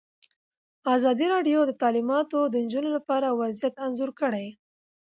ازادي 0.95 1.25
راډیو 1.33 1.59
د 1.65 1.71
تعلیمات 1.81 2.27
د 2.49 2.55
نجونو 2.63 2.89
لپاره 2.97 3.37
وضعیت 3.41 3.73
انځور 3.85 4.11
کړی. 4.21 4.47